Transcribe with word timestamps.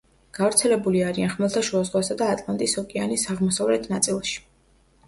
გავრცელებული 0.35 1.03
არიან 1.09 1.29
ხმელთაშუა 1.35 1.83
ზღვასა 1.91 2.17
და 2.23 2.31
ატლანტის 2.37 2.75
ოკეანის 2.85 3.31
აღმოსავლეთ 3.37 3.89
ნაწილში. 3.97 4.39